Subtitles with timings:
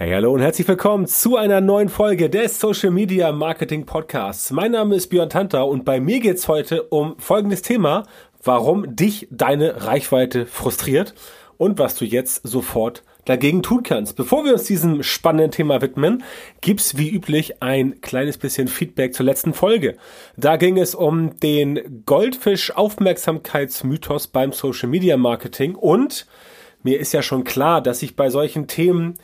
[0.00, 4.52] Hey, hallo und herzlich willkommen zu einer neuen Folge des Social Media Marketing Podcasts.
[4.52, 8.04] Mein Name ist Björn Tantau und bei mir geht's heute um folgendes Thema,
[8.44, 11.14] warum dich deine Reichweite frustriert
[11.56, 14.14] und was du jetzt sofort dagegen tun kannst.
[14.14, 16.22] Bevor wir uns diesem spannenden Thema widmen,
[16.60, 19.96] gibt's wie üblich ein kleines bisschen Feedback zur letzten Folge.
[20.36, 26.28] Da ging es um den Goldfisch-Aufmerksamkeitsmythos beim Social Media Marketing und
[26.84, 29.18] mir ist ja schon klar, dass ich bei solchen Themen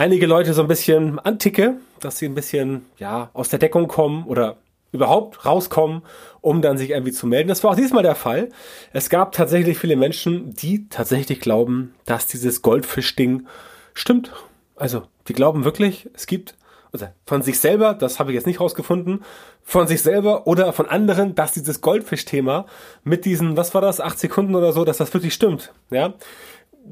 [0.00, 4.24] einige Leute so ein bisschen anticke, dass sie ein bisschen ja aus der Deckung kommen
[4.24, 4.56] oder
[4.92, 6.02] überhaupt rauskommen,
[6.40, 7.50] um dann sich irgendwie zu melden.
[7.50, 8.48] Das war auch diesmal der Fall.
[8.94, 13.46] Es gab tatsächlich viele Menschen, die tatsächlich glauben, dass dieses Goldfisch-Ding
[13.92, 14.32] stimmt.
[14.74, 16.56] Also, die glauben wirklich, es gibt
[16.92, 19.22] also von sich selber, das habe ich jetzt nicht rausgefunden,
[19.62, 22.66] von sich selber oder von anderen, dass dieses Goldfisch-Thema
[23.04, 25.72] mit diesen, was war das, acht Sekunden oder so, dass das wirklich stimmt.
[25.90, 26.14] Ja,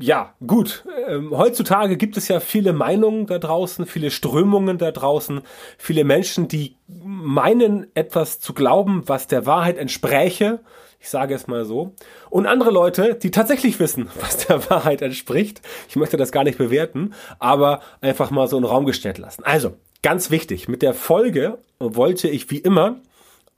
[0.00, 0.84] ja, gut.
[1.08, 5.42] Ähm, heutzutage gibt es ja viele Meinungen da draußen, viele Strömungen da draußen,
[5.76, 10.60] viele Menschen, die meinen, etwas zu glauben, was der Wahrheit entspräche.
[11.00, 11.94] Ich sage es mal so.
[12.30, 15.62] Und andere Leute, die tatsächlich wissen, was der Wahrheit entspricht.
[15.88, 19.44] Ich möchte das gar nicht bewerten, aber einfach mal so in Raum gestellt lassen.
[19.44, 23.00] Also, ganz wichtig, mit der Folge wollte ich wie immer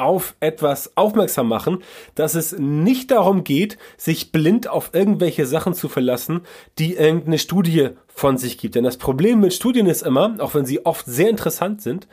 [0.01, 1.83] auf etwas aufmerksam machen,
[2.15, 6.41] dass es nicht darum geht, sich blind auf irgendwelche Sachen zu verlassen,
[6.79, 8.75] die irgendeine Studie von sich gibt.
[8.75, 12.09] Denn das Problem mit Studien ist immer, auch wenn sie oft sehr interessant sind,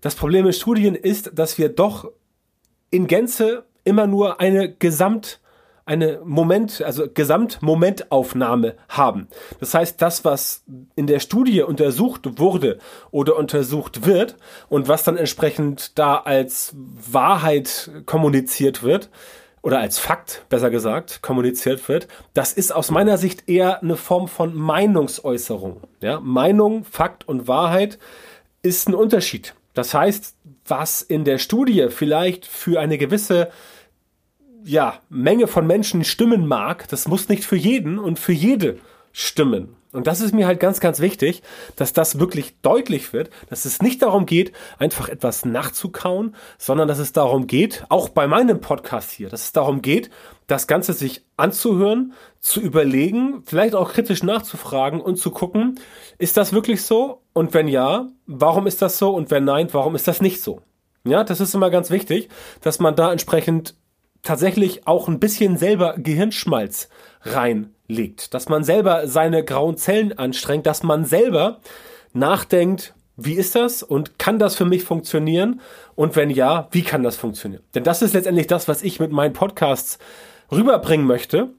[0.00, 2.10] das Problem mit Studien ist, dass wir doch
[2.90, 5.40] in Gänze immer nur eine Gesamt
[5.88, 9.26] eine Moment, also Gesamtmomentaufnahme haben.
[9.58, 10.62] Das heißt, das, was
[10.94, 12.78] in der Studie untersucht wurde
[13.10, 14.36] oder untersucht wird
[14.68, 19.10] und was dann entsprechend da als Wahrheit kommuniziert wird,
[19.60, 24.28] oder als Fakt, besser gesagt, kommuniziert wird, das ist aus meiner Sicht eher eine Form
[24.28, 25.82] von Meinungsäußerung.
[26.00, 26.20] Ja?
[26.20, 27.98] Meinung, Fakt und Wahrheit
[28.62, 29.54] ist ein Unterschied.
[29.74, 30.36] Das heißt,
[30.66, 33.50] was in der Studie vielleicht für eine gewisse
[34.64, 38.78] ja, Menge von Menschen stimmen mag, das muss nicht für jeden und für jede
[39.12, 39.76] stimmen.
[39.90, 41.42] Und das ist mir halt ganz, ganz wichtig,
[41.76, 46.98] dass das wirklich deutlich wird, dass es nicht darum geht, einfach etwas nachzukauen, sondern dass
[46.98, 50.10] es darum geht, auch bei meinem Podcast hier, dass es darum geht,
[50.46, 55.80] das Ganze sich anzuhören, zu überlegen, vielleicht auch kritisch nachzufragen und zu gucken,
[56.18, 57.22] ist das wirklich so?
[57.32, 59.14] Und wenn ja, warum ist das so?
[59.14, 60.60] Und wenn nein, warum ist das nicht so?
[61.04, 62.28] Ja, das ist immer ganz wichtig,
[62.60, 63.74] dass man da entsprechend
[64.22, 66.88] tatsächlich auch ein bisschen selber Gehirnschmalz
[67.22, 71.60] reinlegt, dass man selber seine grauen Zellen anstrengt, dass man selber
[72.12, 75.60] nachdenkt, wie ist das und kann das für mich funktionieren?
[75.96, 77.64] Und wenn ja, wie kann das funktionieren?
[77.74, 79.98] Denn das ist letztendlich das, was ich mit meinen Podcasts
[80.52, 81.50] rüberbringen möchte.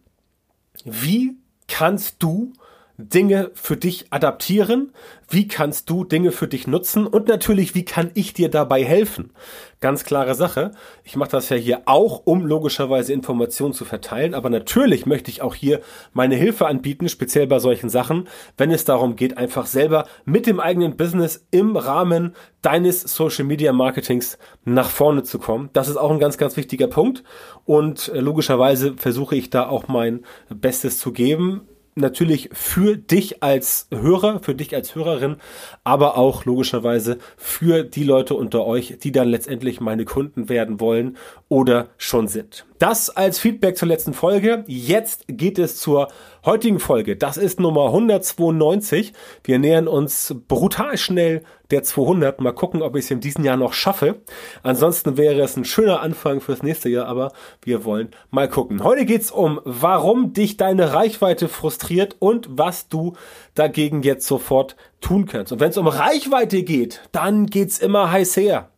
[0.85, 1.35] Wie
[1.67, 2.53] kannst du
[2.99, 4.91] Dinge für dich adaptieren?
[5.29, 7.07] Wie kannst du Dinge für dich nutzen?
[7.07, 9.31] Und natürlich, wie kann ich dir dabei helfen?
[9.79, 10.71] Ganz klare Sache.
[11.05, 14.33] Ich mache das ja hier auch, um logischerweise Informationen zu verteilen.
[14.33, 15.79] Aber natürlich möchte ich auch hier
[16.11, 18.27] meine Hilfe anbieten, speziell bei solchen Sachen,
[18.57, 23.71] wenn es darum geht, einfach selber mit dem eigenen Business im Rahmen deines Social Media
[23.71, 25.69] Marketings nach vorne zu kommen.
[25.71, 27.23] Das ist auch ein ganz, ganz wichtiger Punkt.
[27.63, 31.61] Und äh, logischerweise versuche ich da auch mein Bestes zu geben
[31.95, 35.37] natürlich für dich als Hörer, für dich als Hörerin,
[35.83, 41.17] aber auch logischerweise für die Leute unter euch, die dann letztendlich meine Kunden werden wollen
[41.49, 42.65] oder schon sind.
[42.79, 44.63] Das als Feedback zur letzten Folge.
[44.65, 46.07] Jetzt geht es zur
[46.45, 47.17] heutigen Folge.
[47.17, 49.11] Das ist Nummer 192.
[49.43, 52.39] Wir nähern uns brutal schnell der 200.
[52.39, 54.21] Mal gucken, ob ich es in diesem Jahr noch schaffe.
[54.63, 58.81] Ansonsten wäre es ein schöner Anfang fürs nächste Jahr, aber wir wollen mal gucken.
[58.81, 63.17] Heute geht's um, warum dich deine Reichweite frustriert und was du
[63.55, 65.51] dagegen jetzt sofort tun kannst.
[65.51, 68.69] Und wenn es um Reichweite geht, dann geht's immer heiß her.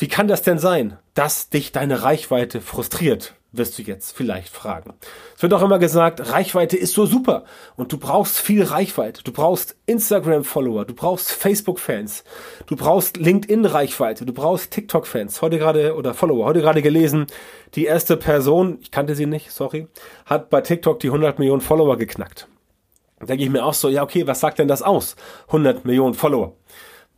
[0.00, 3.34] Wie kann das denn sein, dass dich deine Reichweite frustriert?
[3.52, 4.94] Wirst du jetzt vielleicht fragen.
[5.36, 7.44] Es wird auch immer gesagt, Reichweite ist so super
[7.76, 9.22] und du brauchst viel Reichweite.
[9.22, 12.24] Du brauchst Instagram-Follower, du brauchst Facebook-Fans,
[12.64, 15.42] du brauchst LinkedIn-Reichweite, du brauchst TikTok-Fans.
[15.42, 17.26] Heute gerade oder Follower, heute gerade gelesen,
[17.74, 19.86] die erste Person, ich kannte sie nicht, sorry,
[20.24, 22.48] hat bei TikTok die 100 Millionen Follower geknackt.
[23.18, 25.14] Da denke ich mir auch so, ja okay, was sagt denn das aus?
[25.48, 26.54] 100 Millionen Follower.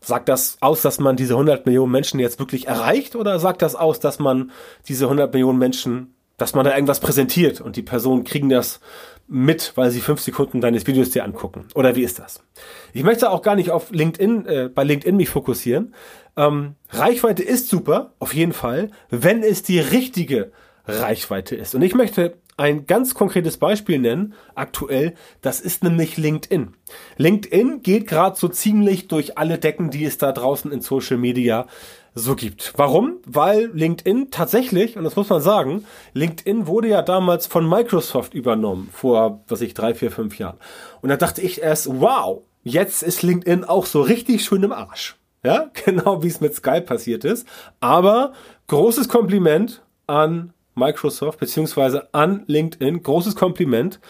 [0.03, 3.75] Sagt das aus, dass man diese 100 Millionen Menschen jetzt wirklich erreicht oder sagt das
[3.75, 4.51] aus, dass man
[4.89, 8.81] diese 100 Millionen Menschen, dass man da irgendwas präsentiert und die Personen kriegen das
[9.29, 11.67] mit, weil sie fünf Sekunden deines Videos dir angucken?
[11.75, 12.43] Oder wie ist das?
[12.93, 15.95] Ich möchte auch gar nicht auf LinkedIn, äh, bei LinkedIn mich fokussieren.
[16.37, 20.53] Ähm, Reichweite ist super, auf jeden Fall, wenn es die richtige
[20.87, 21.75] Reichweite ist.
[21.75, 26.75] Und ich möchte ein ganz konkretes Beispiel nennen, aktuell, das ist nämlich LinkedIn.
[27.17, 31.67] LinkedIn geht gerade so ziemlich durch alle Decken, die es da draußen in Social Media
[32.15, 32.75] so gibt.
[32.77, 33.19] Warum?
[33.25, 38.91] Weil LinkedIn tatsächlich, und das muss man sagen, LinkedIn wurde ja damals von Microsoft übernommen,
[38.93, 40.59] vor, was ich, drei, vier, fünf Jahren.
[41.01, 45.17] Und da dachte ich erst, wow, jetzt ist LinkedIn auch so richtig schön im Arsch.
[45.45, 47.47] Ja, genau wie es mit Skype passiert ist.
[47.81, 48.35] Aber
[48.67, 53.03] großes Kompliment an Microsoft beziehungsweise an LinkedIn.
[53.03, 54.01] Großes Kompliment.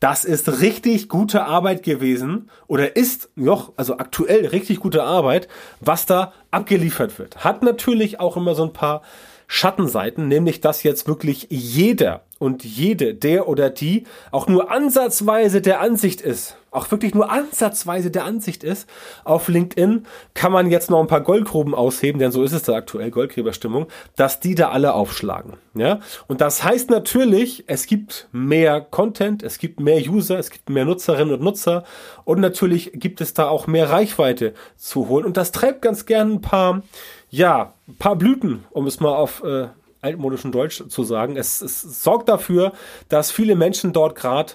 [0.00, 5.48] Das ist richtig gute Arbeit gewesen oder ist noch, also aktuell richtig gute Arbeit,
[5.80, 7.44] was da abgeliefert wird.
[7.44, 9.02] Hat natürlich auch immer so ein paar
[9.48, 15.80] Schattenseiten, nämlich dass jetzt wirklich jeder und jede, der oder die auch nur ansatzweise der
[15.80, 18.88] Ansicht ist, auch wirklich nur ansatzweise der Ansicht ist,
[19.24, 22.74] auf LinkedIn kann man jetzt noch ein paar Goldgruben ausheben, denn so ist es da
[22.74, 23.86] aktuell, Goldgräberstimmung,
[24.16, 25.54] dass die da alle aufschlagen.
[25.74, 26.00] Ja?
[26.26, 30.84] Und das heißt natürlich, es gibt mehr Content, es gibt mehr User, es gibt mehr
[30.84, 31.84] Nutzerinnen und Nutzer
[32.24, 35.24] und natürlich gibt es da auch mehr Reichweite zu holen.
[35.24, 36.82] Und das treibt ganz gern ein paar,
[37.30, 39.68] ja, ein paar Blüten, um es mal auf äh,
[40.00, 41.36] altmodischen Deutsch zu sagen.
[41.36, 42.72] Es, es sorgt dafür,
[43.08, 44.54] dass viele Menschen dort gerade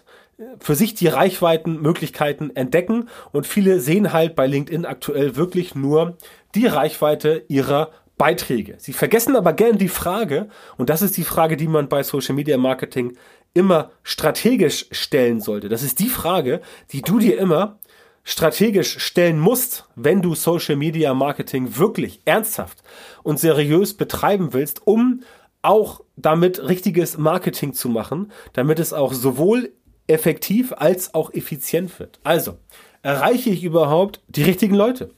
[0.59, 6.17] für sich die Reichweitenmöglichkeiten entdecken und viele sehen halt bei LinkedIn aktuell wirklich nur
[6.55, 8.75] die Reichweite ihrer Beiträge.
[8.77, 12.35] Sie vergessen aber gern die Frage, und das ist die Frage, die man bei Social
[12.35, 13.17] Media Marketing
[13.53, 15.69] immer strategisch stellen sollte.
[15.69, 17.79] Das ist die Frage, die du dir immer
[18.23, 22.81] strategisch stellen musst, wenn du Social Media Marketing wirklich ernsthaft
[23.21, 25.21] und seriös betreiben willst, um
[25.61, 29.73] auch damit richtiges Marketing zu machen, damit es auch sowohl
[30.07, 32.19] effektiv als auch effizient wird.
[32.23, 32.57] Also,
[33.01, 35.11] erreiche ich überhaupt die richtigen Leute?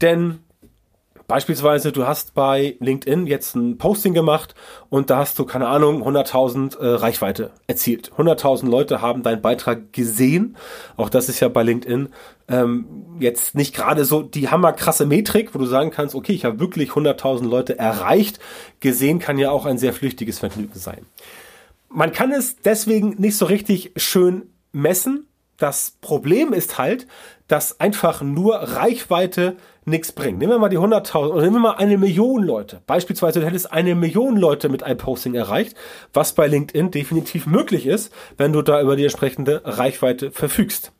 [0.00, 0.40] Denn
[1.26, 4.54] Beispielsweise, du hast bei LinkedIn jetzt ein Posting gemacht
[4.90, 8.12] und da hast du, keine Ahnung, 100.000 äh, Reichweite erzielt.
[8.18, 10.56] 100.000 Leute haben deinen Beitrag gesehen.
[10.98, 12.10] Auch das ist ja bei LinkedIn
[12.48, 16.60] ähm, jetzt nicht gerade so die hammerkrasse Metrik, wo du sagen kannst, okay, ich habe
[16.60, 18.38] wirklich 100.000 Leute erreicht.
[18.80, 21.06] Gesehen kann ja auch ein sehr flüchtiges Vergnügen sein.
[21.94, 25.28] Man kann es deswegen nicht so richtig schön messen.
[25.58, 27.06] Das Problem ist halt,
[27.46, 30.40] dass einfach nur Reichweite nichts bringt.
[30.40, 32.82] Nehmen wir mal die 100.000 oder nehmen wir mal eine Million Leute.
[32.88, 35.76] Beispielsweise, du hättest eine Million Leute mit einem Posting erreicht,
[36.12, 40.90] was bei LinkedIn definitiv möglich ist, wenn du da über die entsprechende Reichweite verfügst.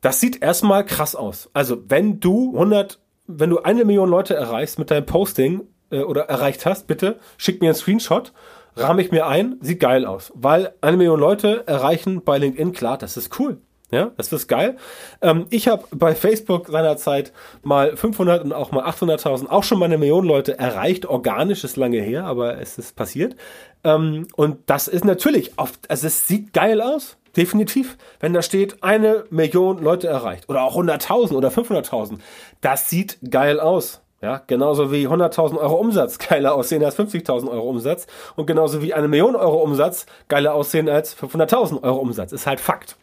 [0.00, 1.50] Das sieht erstmal krass aus.
[1.54, 6.22] Also, wenn du 100, wenn du eine Million Leute erreichst mit deinem Posting äh, oder
[6.26, 8.32] erreicht hast, bitte schick mir einen Screenshot
[8.80, 10.32] rahme ich mir ein, sieht geil aus.
[10.34, 13.58] Weil eine Million Leute erreichen bei LinkedIn, klar, das ist cool.
[13.92, 14.76] Ja, das ist geil.
[15.20, 17.32] Ähm, ich habe bei Facebook seinerzeit
[17.62, 21.06] mal 500 und auch mal 800.000, auch schon mal eine Million Leute erreicht.
[21.06, 23.34] Organisch ist lange her, aber es ist passiert.
[23.82, 27.16] Ähm, und das ist natürlich oft, also es sieht geil aus.
[27.36, 27.96] Definitiv.
[28.18, 32.18] Wenn da steht, eine Million Leute erreicht oder auch 100.000 oder 500.000,
[32.60, 34.02] das sieht geil aus.
[34.22, 38.06] Ja, genauso wie 100.000 Euro Umsatz geiler aussehen als 50.000 Euro Umsatz
[38.36, 42.32] und genauso wie eine Million Euro Umsatz geiler aussehen als 500.000 Euro Umsatz.
[42.32, 42.96] Ist halt Fakt.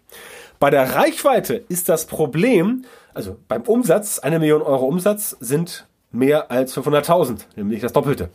[0.60, 2.86] Bei der Reichweite ist das Problem,
[3.16, 8.30] also beim Umsatz, eine Million Euro Umsatz sind mehr als 500.000, nämlich das Doppelte.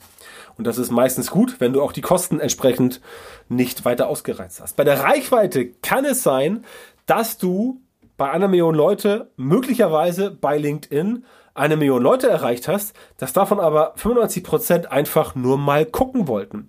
[0.58, 3.00] Und das ist meistens gut, wenn du auch die Kosten entsprechend
[3.48, 4.76] nicht weiter ausgereizt hast.
[4.76, 6.64] Bei der Reichweite kann es sein,
[7.06, 7.80] dass du
[8.16, 13.92] bei einer Million Leute möglicherweise bei LinkedIn eine Million Leute erreicht hast, dass davon aber
[13.96, 16.68] 95 Prozent einfach nur mal gucken wollten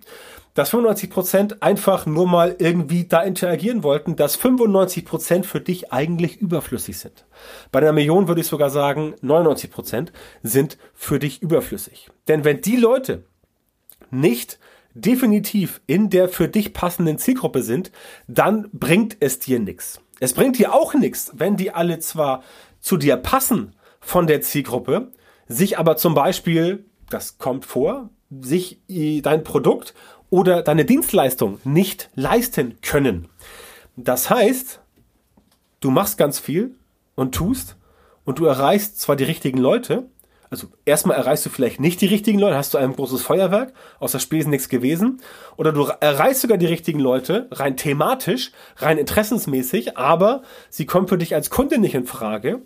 [0.54, 6.98] dass 95% einfach nur mal irgendwie da interagieren wollten, dass 95% für dich eigentlich überflüssig
[6.98, 7.26] sind.
[7.72, 12.08] Bei einer Million würde ich sogar sagen, 99% sind für dich überflüssig.
[12.28, 13.24] Denn wenn die Leute
[14.10, 14.60] nicht
[14.94, 17.90] definitiv in der für dich passenden Zielgruppe sind,
[18.28, 20.00] dann bringt es dir nichts.
[20.20, 22.44] Es bringt dir auch nichts, wenn die alle zwar
[22.78, 25.12] zu dir passen von der Zielgruppe,
[25.48, 29.94] sich aber zum Beispiel, das kommt vor, sich dein Produkt
[30.30, 33.28] oder deine Dienstleistung nicht leisten können.
[33.96, 34.80] Das heißt,
[35.80, 36.74] du machst ganz viel
[37.14, 37.76] und tust
[38.24, 40.08] und du erreichst zwar die richtigen Leute,
[40.50, 44.20] also erstmal erreichst du vielleicht nicht die richtigen Leute, hast du ein großes Feuerwerk, außer
[44.20, 45.20] Spesen nichts gewesen,
[45.56, 51.18] oder du erreichst sogar die richtigen Leute, rein thematisch, rein interessensmäßig, aber sie kommen für
[51.18, 52.62] dich als Kunde nicht in Frage,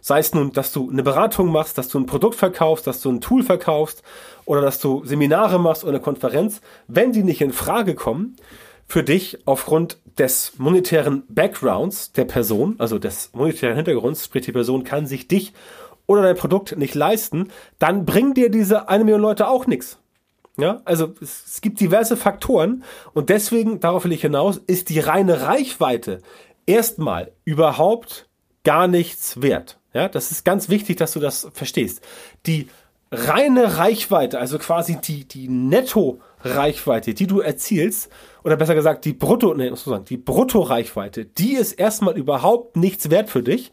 [0.00, 3.10] Sei es nun, dass du eine Beratung machst, dass du ein Produkt verkaufst, dass du
[3.10, 4.02] ein Tool verkaufst
[4.44, 8.36] oder dass du Seminare machst oder eine Konferenz, wenn die nicht in Frage kommen,
[8.86, 14.82] für dich aufgrund des monetären Backgrounds der Person, also des monetären Hintergrunds, sprich die Person
[14.82, 15.52] kann sich dich
[16.06, 19.98] oder dein Produkt nicht leisten, dann bringen dir diese eine Million Leute auch nichts.
[20.58, 22.82] Ja, also es, es gibt diverse Faktoren
[23.14, 26.20] und deswegen, darauf will ich hinaus, ist die reine Reichweite
[26.66, 28.28] erstmal überhaupt
[28.64, 29.79] gar nichts wert.
[29.92, 32.00] Ja, das ist ganz wichtig, dass du das verstehst.
[32.46, 32.68] Die
[33.10, 38.08] reine Reichweite, also quasi die, die Netto-Reichweite, die du erzielst,
[38.44, 43.10] oder besser gesagt, die Brutto, nee, muss sagen, die Brutto-Reichweite, die ist erstmal überhaupt nichts
[43.10, 43.72] wert für dich,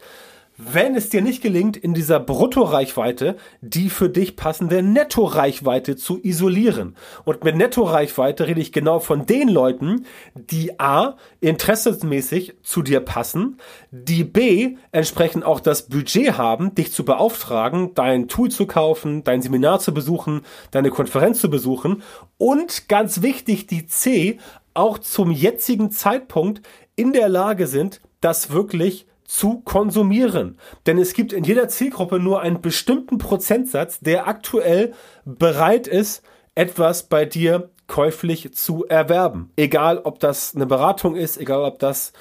[0.58, 6.96] wenn es dir nicht gelingt, in dieser Bruttoreichweite die für dich passende Nettoreichweite zu isolieren.
[7.24, 13.58] Und mit Nettoreichweite rede ich genau von den Leuten, die A, interessensmäßig zu dir passen,
[13.92, 19.42] die B, entsprechend auch das Budget haben, dich zu beauftragen, dein Tool zu kaufen, dein
[19.42, 22.02] Seminar zu besuchen, deine Konferenz zu besuchen
[22.36, 24.38] und ganz wichtig, die C,
[24.74, 26.62] auch zum jetzigen Zeitpunkt
[26.96, 30.58] in der Lage sind, das wirklich zu konsumieren.
[30.86, 34.94] Denn es gibt in jeder Zielgruppe nur einen bestimmten Prozentsatz, der aktuell
[35.26, 36.22] bereit ist,
[36.54, 39.52] etwas bei dir käuflich zu erwerben.
[39.54, 42.14] Egal, ob das eine Beratung ist, egal, ob das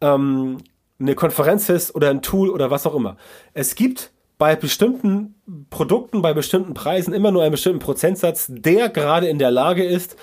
[0.00, 0.58] ähm,
[0.98, 3.18] eine Konferenz ist oder ein Tool oder was auch immer.
[3.52, 5.34] Es gibt bei bestimmten
[5.68, 10.16] Produkten, bei bestimmten Preisen immer nur einen bestimmten Prozentsatz, der gerade in der Lage ist,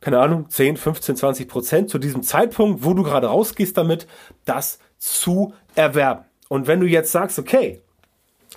[0.00, 4.06] keine Ahnung, 10, 15, 20 Prozent zu diesem Zeitpunkt, wo du gerade rausgehst damit,
[4.44, 6.24] das zu erwerben.
[6.48, 7.80] Und wenn du jetzt sagst, okay,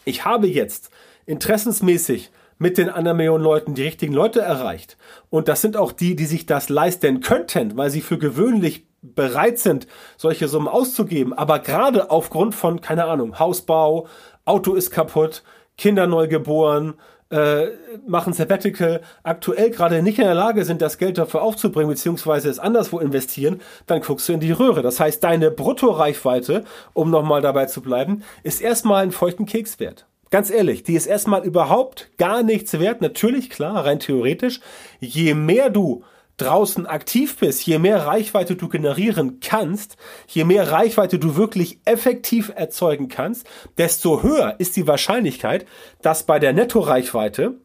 [0.04, 0.92] ich habe jetzt
[1.26, 4.96] interessensmäßig mit den anderen Millionen Leuten die richtigen Leute erreicht.
[5.32, 9.58] Und das sind auch die, die sich das leisten könnten, weil sie für gewöhnlich bereit
[9.58, 9.88] sind,
[10.18, 11.34] solche Summen auszugeben.
[11.34, 14.08] Aber gerade aufgrund von, keine Ahnung, Hausbau,
[14.46, 15.44] Auto ist kaputt,
[15.78, 16.94] Kinder neu geboren,
[17.30, 17.68] äh,
[18.08, 22.60] machen Sabbatical, aktuell gerade nicht in der Lage sind, das Geld dafür aufzubringen, beziehungsweise es
[22.60, 24.82] anderswo investieren, dann guckst du in die Röhre.
[24.82, 26.64] Das heißt, deine Bruttoreichweite,
[26.94, 30.06] um nochmal dabei zu bleiben, ist erstmal einen feuchten Keks wert.
[30.32, 33.02] Ganz ehrlich, die ist erstmal überhaupt gar nichts wert.
[33.02, 34.60] Natürlich, klar, rein theoretisch.
[35.00, 36.04] Je mehr du
[36.38, 42.52] draußen aktiv bist, je mehr Reichweite du generieren kannst, je mehr Reichweite du wirklich effektiv
[42.56, 45.66] erzeugen kannst, desto höher ist die Wahrscheinlichkeit,
[46.02, 47.56] dass bei der Nettoreichweite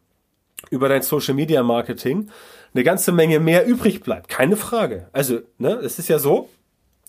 [0.71, 2.31] über dein Social Media Marketing
[2.75, 4.29] eine ganze Menge mehr übrig bleibt.
[4.29, 5.09] Keine Frage.
[5.13, 6.49] Also, ne, es ist ja so,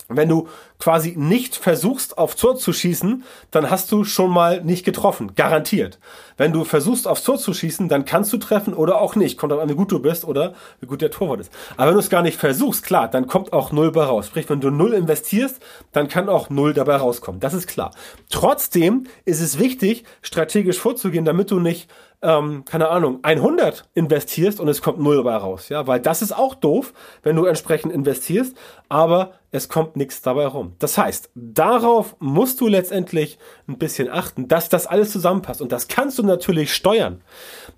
[0.07, 0.47] wenn du
[0.81, 5.35] quasi nicht versuchst, auf Tor zu schießen, dann hast du schon mal nicht getroffen.
[5.35, 5.99] Garantiert.
[6.37, 9.37] Wenn du versuchst, auf Tor zu schießen, dann kannst du treffen oder auch nicht.
[9.37, 11.53] Kommt auch an, wie gut du bist oder wie gut der Torwart ist.
[11.77, 14.27] Aber wenn du es gar nicht versuchst, klar, dann kommt auch Null bei raus.
[14.27, 15.61] Sprich, wenn du Null investierst,
[15.91, 17.39] dann kann auch Null dabei rauskommen.
[17.39, 17.91] Das ist klar.
[18.29, 21.89] Trotzdem ist es wichtig, strategisch vorzugehen, damit du nicht
[22.23, 26.31] ähm, keine Ahnung, 100 investierst und es kommt null dabei raus, ja, weil das ist
[26.31, 28.55] auch doof, wenn du entsprechend investierst,
[28.89, 30.70] aber es kommt nichts dabei rum.
[30.79, 33.37] Das heißt, darauf musst du letztendlich
[33.67, 37.21] ein bisschen achten, dass das alles zusammenpasst und das kannst du natürlich steuern.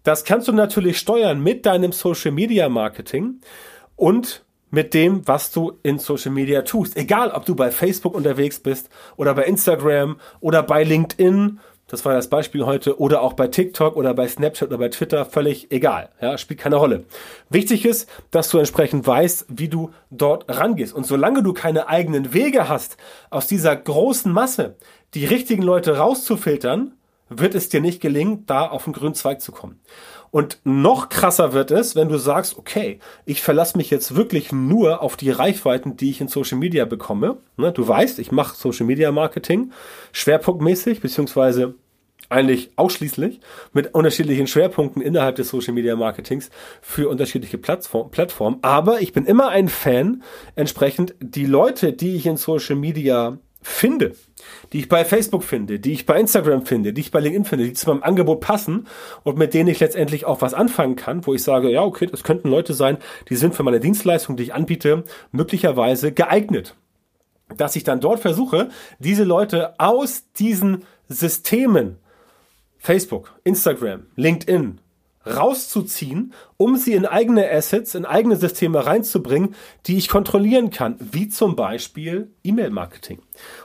[0.03, 3.41] Das kannst du natürlich steuern mit deinem Social Media Marketing
[3.95, 6.97] und mit dem, was du in Social Media tust.
[6.97, 12.13] Egal, ob du bei Facebook unterwegs bist oder bei Instagram oder bei LinkedIn das war
[12.13, 16.09] das Beispiel heute, oder auch bei TikTok oder bei Snapchat oder bei Twitter, völlig egal.
[16.21, 17.05] Ja, spielt keine Rolle.
[17.49, 20.93] Wichtig ist, dass du entsprechend weißt, wie du dort rangehst.
[20.93, 22.97] Und solange du keine eigenen Wege hast,
[23.29, 24.75] aus dieser großen Masse
[25.13, 26.93] die richtigen Leute rauszufiltern,
[27.39, 29.79] wird es dir nicht gelingen, da auf den grünen Zweig zu kommen.
[30.31, 35.03] Und noch krasser wird es, wenn du sagst, okay, ich verlasse mich jetzt wirklich nur
[35.03, 37.37] auf die Reichweiten, die ich in Social Media bekomme.
[37.55, 39.71] Ne, du weißt, ich mache Social Media Marketing
[40.11, 41.75] schwerpunktmäßig, beziehungsweise
[42.29, 43.41] eigentlich ausschließlich
[43.73, 46.49] mit unterschiedlichen Schwerpunkten innerhalb des Social Media Marketings
[46.81, 48.57] für unterschiedliche Plattform, Plattformen.
[48.63, 50.23] Aber ich bin immer ein Fan,
[50.55, 54.15] entsprechend die Leute, die ich in Social Media finde,
[54.71, 57.65] die ich bei Facebook finde, die ich bei Instagram finde, die ich bei LinkedIn finde,
[57.65, 58.87] die zu meinem Angebot passen
[59.23, 62.23] und mit denen ich letztendlich auch was anfangen kann, wo ich sage, ja, okay, das
[62.23, 62.97] könnten Leute sein,
[63.29, 66.75] die sind für meine Dienstleistung, die ich anbiete, möglicherweise geeignet.
[67.57, 68.69] Dass ich dann dort versuche,
[68.99, 71.97] diese Leute aus diesen Systemen
[72.77, 74.79] Facebook, Instagram, LinkedIn
[75.25, 81.29] rauszuziehen, um sie in eigene Assets, in eigene Systeme reinzubringen, die ich kontrollieren kann, wie
[81.29, 83.19] zum Beispiel E-Mail-Marketing.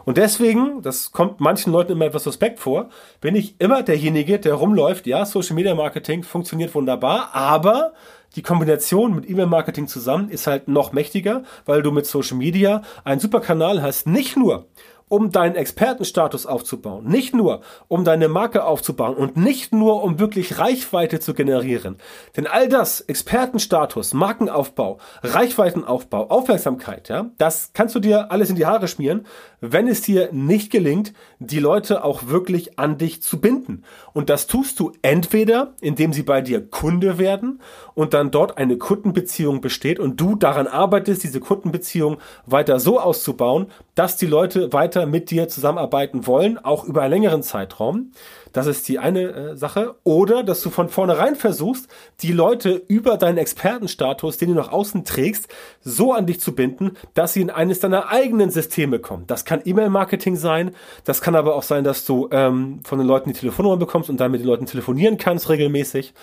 [0.04, 2.88] Und deswegen, das kommt manchen Leuten immer etwas suspekt vor,
[3.20, 7.92] bin ich immer derjenige, der rumläuft, ja, Social Media Marketing funktioniert wunderbar, aber
[8.36, 13.20] die Kombination mit E-Mail-Marketing zusammen ist halt noch mächtiger, weil du mit Social Media einen
[13.20, 14.66] super Kanal hast, nicht nur
[15.08, 20.58] um deinen Expertenstatus aufzubauen, nicht nur um deine Marke aufzubauen und nicht nur um wirklich
[20.58, 21.96] Reichweite zu generieren.
[22.36, 28.66] Denn all das, Expertenstatus, Markenaufbau, Reichweitenaufbau, Aufmerksamkeit, ja, das kannst du dir alles in die
[28.66, 29.26] Haare schmieren,
[29.60, 33.82] wenn es dir nicht gelingt, die Leute auch wirklich an dich zu binden.
[34.12, 37.60] Und das tust du entweder, indem sie bei dir Kunde werden
[37.94, 43.66] und dann dort eine Kundenbeziehung besteht und du daran arbeitest, diese Kundenbeziehung weiter so auszubauen,
[43.94, 48.12] dass die Leute weiter mit dir zusammenarbeiten wollen, auch über einen längeren Zeitraum.
[48.52, 49.96] Das ist die eine äh, Sache.
[50.04, 51.88] Oder, dass du von vornherein versuchst,
[52.20, 55.48] die Leute über deinen Expertenstatus, den du nach außen trägst,
[55.80, 59.26] so an dich zu binden, dass sie in eines deiner eigenen Systeme kommen.
[59.26, 60.74] Das kann E-Mail-Marketing sein.
[61.04, 64.18] Das kann aber auch sein, dass du ähm, von den Leuten die Telefonnummer bekommst und
[64.18, 66.14] dann mit den Leuten telefonieren kannst regelmäßig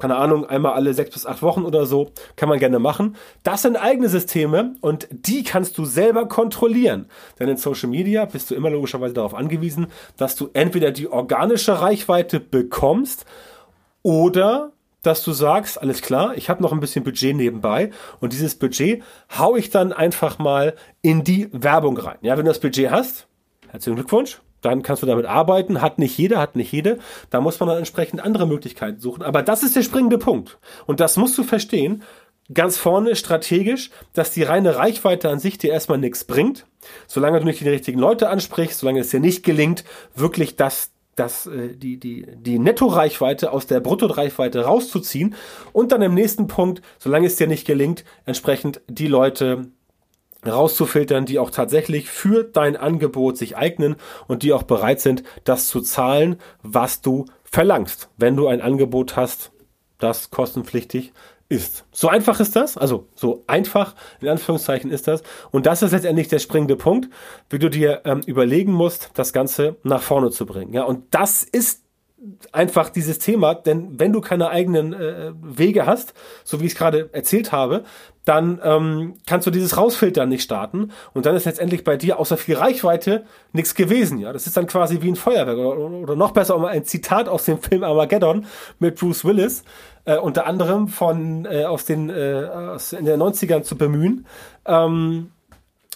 [0.00, 3.16] keine Ahnung, einmal alle sechs bis acht Wochen oder so, kann man gerne machen.
[3.42, 7.06] Das sind eigene Systeme und die kannst du selber kontrollieren.
[7.38, 11.80] Denn in Social Media bist du immer logischerweise darauf angewiesen, dass du entweder die organische
[11.80, 13.24] Reichweite bekommst
[14.02, 17.90] oder dass du sagst, alles klar, ich habe noch ein bisschen Budget nebenbei
[18.20, 19.02] und dieses Budget
[19.38, 22.18] hau ich dann einfach mal in die Werbung rein.
[22.20, 23.26] Ja, wenn du das Budget hast,
[23.70, 25.80] herzlichen Glückwunsch, dann kannst du damit arbeiten.
[25.80, 26.98] Hat nicht jeder, hat nicht jede.
[27.30, 29.22] Da muss man dann entsprechend andere Möglichkeiten suchen.
[29.22, 30.58] Aber das ist der springende Punkt.
[30.86, 32.02] Und das musst du verstehen.
[32.52, 36.66] Ganz vorne strategisch, dass die reine Reichweite an sich dir erstmal nichts bringt.
[37.06, 41.46] Solange du nicht die richtigen Leute ansprichst, solange es dir nicht gelingt, wirklich das das,
[41.46, 45.34] äh, die, die, die Nettoreichweite aus der Bruttoreichweite rauszuziehen
[45.72, 49.66] und dann im nächsten Punkt, solange es dir nicht gelingt, entsprechend die Leute
[50.46, 55.68] rauszufiltern, die auch tatsächlich für dein Angebot sich eignen und die auch bereit sind, das
[55.68, 59.52] zu zahlen, was du verlangst, wenn du ein Angebot hast,
[59.98, 61.12] das kostenpflichtig
[61.50, 61.84] ist.
[61.90, 65.22] So einfach ist das, also so einfach in Anführungszeichen ist das.
[65.50, 67.10] Und das ist letztendlich der springende Punkt,
[67.50, 70.72] wie du dir ähm, überlegen musst, das Ganze nach vorne zu bringen.
[70.72, 71.79] Ja, und das ist
[72.52, 76.12] einfach dieses Thema, denn wenn du keine eigenen äh, Wege hast,
[76.44, 77.84] so wie ich es gerade erzählt habe,
[78.26, 82.36] dann ähm, kannst du dieses Rausfiltern nicht starten und dann ist letztendlich bei dir außer
[82.36, 84.18] viel Reichweite nichts gewesen.
[84.18, 87.28] Ja, das ist dann quasi wie ein Feuerwerk oder, oder noch besser um ein Zitat
[87.28, 88.44] aus dem Film Armageddon
[88.78, 89.64] mit Bruce Willis,
[90.04, 94.26] äh, unter anderem von äh, aus den äh, aus in den 90ern zu bemühen.
[94.66, 95.30] Ähm,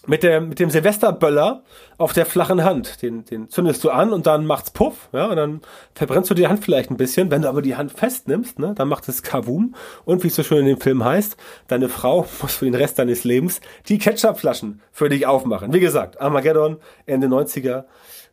[0.06, 1.62] mit, der, mit dem Silvesterböller
[1.98, 3.02] auf der flachen Hand.
[3.02, 5.60] Den, den zündest du an und dann macht's Puff, ja, und dann
[5.94, 7.30] verbrennst du die Hand vielleicht ein bisschen.
[7.30, 9.74] Wenn du aber die Hand festnimmst, ne, dann macht es Kavum.
[10.04, 11.36] Und wie es so schön in dem Film heißt,
[11.68, 15.72] deine Frau muss für den Rest deines Lebens die Ketchupflaschen für dich aufmachen.
[15.72, 17.84] Wie gesagt, Armageddon, Ende 90er,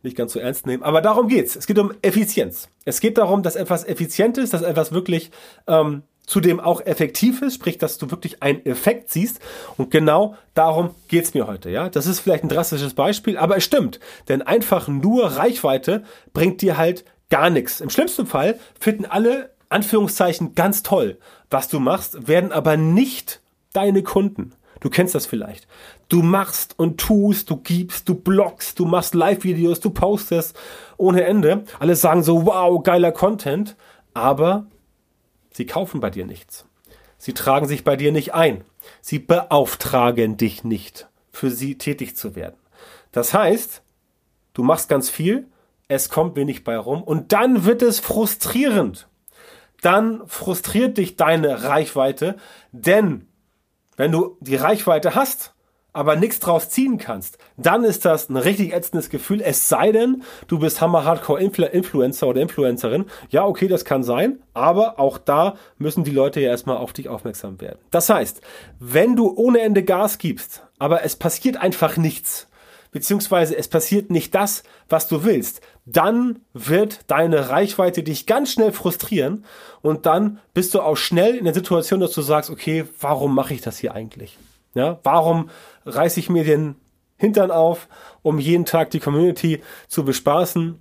[0.02, 0.82] nicht ganz so ernst nehmen.
[0.82, 1.56] Aber darum geht's.
[1.56, 2.68] Es geht um Effizienz.
[2.84, 5.30] Es geht darum, dass etwas effizient ist, dass etwas wirklich
[5.68, 9.40] ähm, zudem auch effektiv ist, sprich, dass du wirklich einen Effekt siehst.
[9.76, 11.70] Und genau darum geht's mir heute.
[11.70, 16.62] Ja, das ist vielleicht ein drastisches Beispiel, aber es stimmt, denn einfach nur Reichweite bringt
[16.62, 17.80] dir halt gar nichts.
[17.80, 21.18] Im schlimmsten Fall finden alle Anführungszeichen ganz toll,
[21.50, 23.40] was du machst, werden aber nicht
[23.72, 24.52] deine Kunden.
[24.80, 25.66] Du kennst das vielleicht.
[26.08, 30.58] Du machst und tust, du gibst, du bloggst, du machst Live-Videos, du postest
[30.96, 31.64] ohne Ende.
[31.78, 33.76] Alle sagen so, wow, geiler Content.
[34.12, 34.66] Aber
[35.52, 36.66] Sie kaufen bei dir nichts.
[37.18, 38.64] Sie tragen sich bei dir nicht ein.
[39.00, 42.56] Sie beauftragen dich nicht, für sie tätig zu werden.
[43.12, 43.82] Das heißt,
[44.54, 45.46] du machst ganz viel,
[45.88, 49.08] es kommt wenig bei rum und dann wird es frustrierend.
[49.82, 52.36] Dann frustriert dich deine Reichweite,
[52.72, 53.28] denn
[53.96, 55.54] wenn du die Reichweite hast,
[55.92, 59.40] aber nichts draus ziehen kannst, dann ist das ein richtig ätzendes Gefühl.
[59.42, 63.06] Es sei denn, du bist Hammer Hardcore Influencer oder Influencerin.
[63.30, 67.08] Ja, okay, das kann sein, aber auch da müssen die Leute ja erstmal auf dich
[67.08, 67.78] aufmerksam werden.
[67.90, 68.40] Das heißt,
[68.78, 72.48] wenn du ohne Ende Gas gibst, aber es passiert einfach nichts,
[72.90, 78.72] beziehungsweise es passiert nicht das, was du willst, dann wird deine Reichweite dich ganz schnell
[78.72, 79.44] frustrieren
[79.80, 83.54] und dann bist du auch schnell in der Situation, dass du sagst, okay, warum mache
[83.54, 84.38] ich das hier eigentlich?
[84.74, 85.50] Ja, warum
[85.84, 86.76] reiße ich mir den
[87.16, 87.88] Hintern auf,
[88.22, 90.80] um jeden Tag die Community zu bespaßen?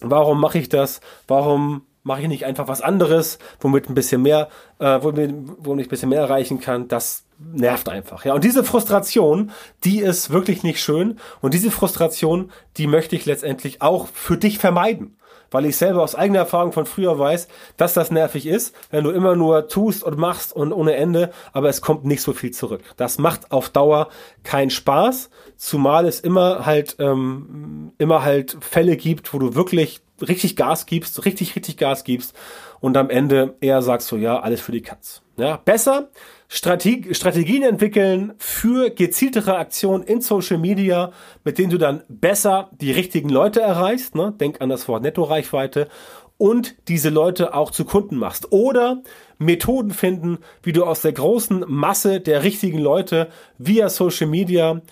[0.00, 1.00] Warum mache ich das?
[1.28, 5.86] Warum mache ich nicht einfach was anderes, womit ein bisschen mehr, äh, womit, womit ich
[5.88, 6.88] ein bisschen mehr erreichen kann?
[6.88, 8.24] Das nervt einfach.
[8.24, 9.52] Ja, und diese Frustration,
[9.84, 11.18] die ist wirklich nicht schön.
[11.40, 15.16] Und diese Frustration, die möchte ich letztendlich auch für dich vermeiden
[15.52, 19.10] weil ich selber aus eigener Erfahrung von früher weiß, dass das nervig ist, wenn du
[19.10, 22.82] immer nur tust und machst und ohne Ende, aber es kommt nicht so viel zurück.
[22.96, 24.08] Das macht auf Dauer
[24.42, 30.56] keinen Spaß, zumal es immer halt ähm, immer halt Fälle gibt, wo du wirklich richtig
[30.56, 32.34] Gas gibst, richtig richtig Gas gibst
[32.80, 35.21] und am Ende eher sagst so ja alles für die Katz.
[35.36, 36.10] Ja, besser
[36.48, 41.12] Strate Strategien entwickeln für gezieltere Aktionen in Social Media,
[41.44, 44.14] mit denen du dann besser die richtigen Leute erreichst.
[44.14, 44.34] Ne?
[44.38, 45.88] Denk an das Wort Netto-Reichweite
[46.36, 48.52] und diese Leute auch zu Kunden machst.
[48.52, 49.02] Oder
[49.38, 54.82] Methoden finden, wie du aus der großen Masse der richtigen Leute via Social Media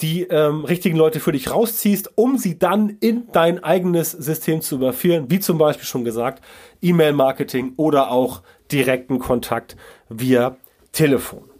[0.00, 4.76] die ähm, richtigen Leute für dich rausziehst, um sie dann in dein eigenes System zu
[4.76, 6.44] überführen, wie zum Beispiel schon gesagt,
[6.82, 9.76] E-Mail-Marketing oder auch direkten Kontakt
[10.08, 10.56] via
[10.92, 11.50] Telefon.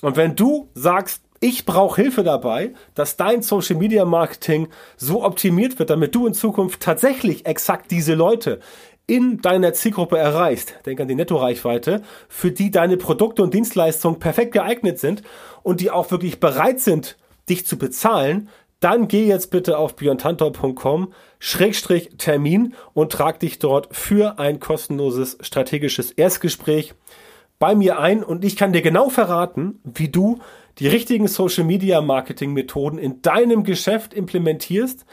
[0.00, 5.78] Und wenn du sagst, ich brauche Hilfe dabei, dass dein Social Media Marketing so optimiert
[5.78, 8.60] wird, damit du in Zukunft tatsächlich exakt diese Leute
[9.08, 14.52] in deiner Zielgruppe erreichst, denk an die Nettoreichweite, für die deine Produkte und Dienstleistungen perfekt
[14.52, 15.22] geeignet sind
[15.64, 17.16] und die auch wirklich bereit sind,
[17.48, 18.48] dich zu bezahlen,
[18.82, 25.38] dann geh jetzt bitte auf björntantor.com Schrägstrich Termin und trag dich dort für ein kostenloses
[25.40, 26.94] strategisches Erstgespräch
[27.58, 28.24] bei mir ein.
[28.24, 30.40] Und ich kann dir genau verraten, wie du
[30.78, 35.04] die richtigen Social Media Marketing Methoden in deinem Geschäft implementierst,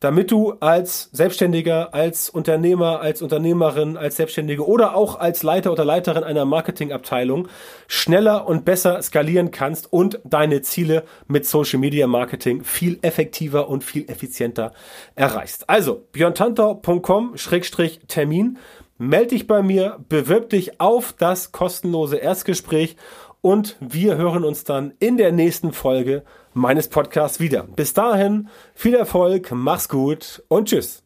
[0.00, 5.84] damit du als Selbstständiger, als Unternehmer, als Unternehmerin, als Selbstständige oder auch als Leiter oder
[5.84, 7.48] Leiterin einer Marketingabteilung
[7.88, 13.82] schneller und besser skalieren kannst und deine Ziele mit Social Media Marketing viel effektiver und
[13.82, 14.72] viel effizienter
[15.16, 15.68] erreichst.
[15.68, 18.58] Also björntanter.com-termin
[18.98, 22.96] melde dich bei mir, bewirb dich auf das kostenlose Erstgespräch
[23.40, 27.62] und wir hören uns dann in der nächsten Folge meines Podcasts wieder.
[27.62, 31.02] Bis dahin, viel Erfolg, mach's gut und tschüss.